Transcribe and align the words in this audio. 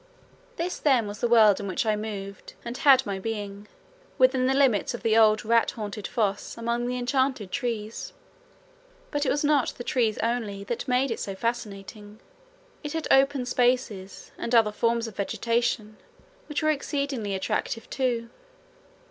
This 0.55 0.79
then 0.79 1.05
was 1.05 1.19
the 1.19 1.27
world 1.27 1.59
in 1.59 1.67
which 1.67 1.85
I 1.85 1.95
moved 1.95 2.55
and 2.65 2.75
had 2.75 3.05
my 3.05 3.19
being, 3.19 3.67
within 4.17 4.47
the 4.47 4.55
limits 4.55 4.95
of 4.95 5.03
the 5.03 5.15
old 5.15 5.45
rat 5.45 5.69
haunted 5.77 6.07
foss 6.07 6.57
among 6.57 6.87
the 6.87 6.97
enchanted 6.97 7.51
trees. 7.51 8.11
But 9.11 9.27
it 9.27 9.29
was 9.29 9.43
not 9.43 9.75
the 9.77 9.83
trees 9.83 10.17
only 10.23 10.63
that 10.63 10.87
made 10.87 11.11
it 11.11 11.19
so 11.19 11.35
fascinating, 11.35 12.19
it 12.83 12.93
had 12.93 13.07
open 13.11 13.45
spaces 13.45 14.31
and 14.39 14.55
other 14.55 14.71
forms 14.71 15.05
of 15.05 15.15
vegetation 15.17 15.97
which 16.47 16.63
were 16.63 16.71
exceedingly 16.71 17.35
attractive 17.35 17.87
too. 17.87 18.31